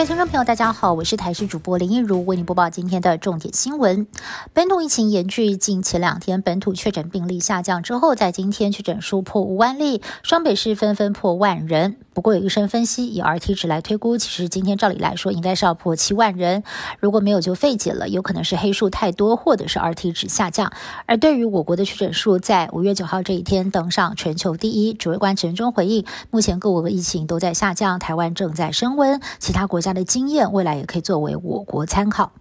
[0.00, 4.06] 各位听众朋友，大家好，我是台视主播林一如，为您播报今天的重点新闻。
[4.54, 11.98] 本土疫情延续，近前两天本土确诊病例下降之后，在今天确诊数破五万例，双北市纷纷破万人。
[12.20, 16.62] 不过有医生分析，以 RT 值来推估，其实今天照理来说应该是要破七万人。
[16.98, 20.70] 如果没有就费解了，有可能是黑数太多，或者是 RT 值下降。
[21.06, 32.32] 而对于我国的确诊数，在五月九号这一天登上全球第一，指挥官陈中回应，目前各国的疫情都在下降，台湾正在升温，其他国家的经验未来也可以作为我国参考。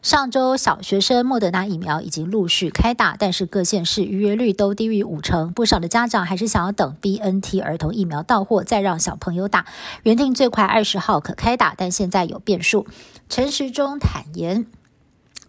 [0.00, 9.66] 上周小学生莫德纳疫苗已经陆续开打，但是各县市预约率都低于五成，不少的家长还是想要等 BNT 儿童疫苗到货再让小朋友打。
[10.04, 12.86] 原定最快二十号可开打，但现在有变数。
[13.28, 14.66] 陈时中坦言，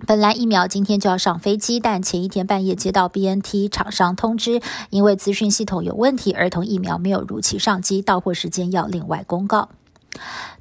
[0.08, 9.70] 本来疫苗今天就要上飞机，但前一天半夜接到 BNT 厂商通知，因为资讯系统有问题，儿童疫苗没有如期上机，到货时间要另外公告。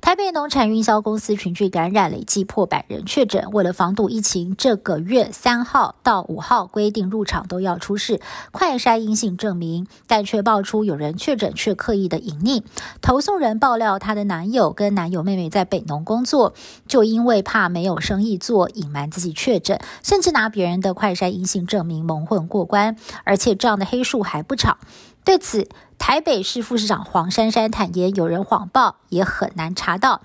[0.00, 3.50] 台北农产运销公司群聚感染，累计破百人确诊。
[3.50, 8.20] 为了防堵疫情，这个月三号到五号规定入场都要出示
[8.52, 12.62] 快筛阴性证明，但却爆出有人确诊却刻意的隐匿。
[13.02, 16.54] 投诉人爆料，她的男友跟男友妹妹在北农工作，
[16.86, 24.78] 就因为怕没有生意做，隐瞒自己确诊，甚至拿别人的快筛阴性证明蒙混过关，而且这样的黑数还不少。
[25.28, 30.22] 对此，台北市副市长黄珊珊坦言，有人谎报也很难查到，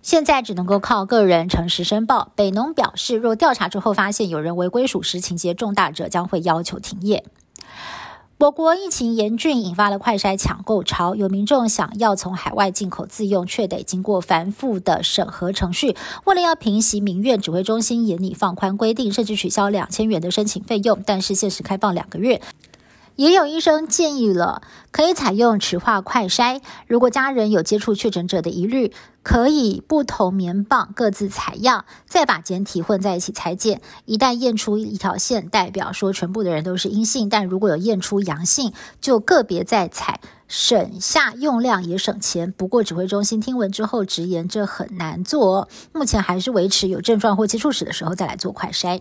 [0.00, 2.32] 现在只能够靠个人诚实申报。
[2.34, 7.26] 北农表示，若调查之后发现有人违规属实、情节重大者，将会要求停业。
[8.38, 15.94] 我国疫情严峻，引发了快筛抢购潮，有民众想要从海外进口自用，却得经过繁复的审核程序。
[16.24, 22.40] 为了要平息民怨，指挥中心严拟放宽规定，甚至取消两千元的申请费用，但是限时开放两个月。
[23.18, 26.60] 也有医生建议了，可以采用磁化快筛。
[26.86, 28.92] 如果家人有接触确诊者的疑虑，
[29.24, 33.80] 可以不同棉棒各自采样，再把检体混在一起裁剪。
[34.04, 42.52] 一旦验出一条线，代表说全部的人都是阴性；但如果有验出阳性，就个别再采，省下用量也省钱。
[42.52, 49.00] 不过指挥中心听闻之后直言，这很难做，目前还是维持有症状或接触史的时候再来做快筛。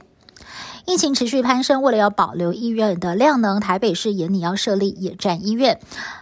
[0.87, 5.81] 疫情持续攀升，为了要保留医院的量能，台北市也拟要设立野战医院、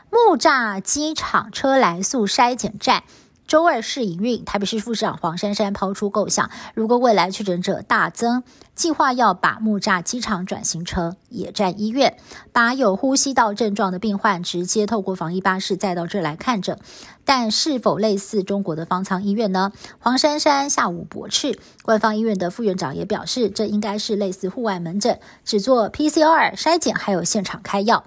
[0.09, 3.03] 木栅机场车来速筛检站。
[3.47, 8.41] 周二试营运，台北市副市长黄珊珊抛出构想：如果未来确诊者大增，
[8.73, 12.17] 计划要把木栅机场转型成野战医院，
[12.51, 16.79] 把有呼吸道症状的病患直接透过防疫巴士再到这来看诊。
[17.23, 19.72] 但是否类似中国的方舱医院呢？
[20.00, 21.59] 黄珊珊下午驳斥。
[21.83, 28.06] 官方医院的副院长也表示，这应该是类似户外门诊，只做 PCR 筛检，还有现场开药。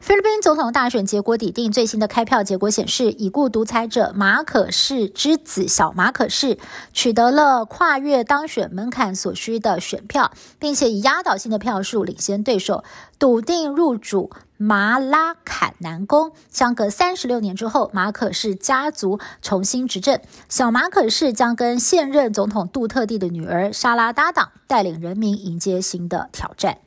[0.00, 6.58] 菲律宾总统大选结果抵定，最新的开票结果显示，已故独裁者马可士之子小马可士
[6.92, 12.84] 取得了跨越当选门槛所需的选票，并且以压倒性的票数领先对手，
[13.18, 16.32] 笃定入主马拉坎南宫。
[16.50, 26.78] 相隔三十六年之后，马可士家族重新执政，小马可士将跟现任总统杜特地的女儿莎拉搭档，带领人民迎接新的挑战。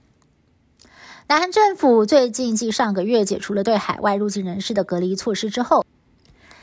[1.28, 5.85] 南韩政府最近继上个月解除了对海外入境人士的隔离措施之后，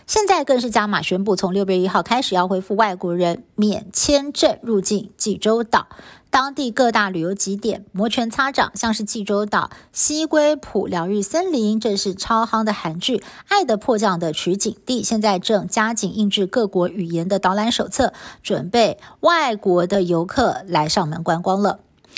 [0.07, 5.87] 现在更是加码宣布，从六月一号开始要恢复外国人免签证入境济州岛。
[6.29, 13.17] 当地各大旅游景点摩拳擦掌，像是济州岛西归浦疗愈森林，正是超夯的韩剧
[13.49, 21.81] 《爱的迫降》的取景地，现在正加紧印制各国语言的导览手册，准备外国的游客来上门观光了。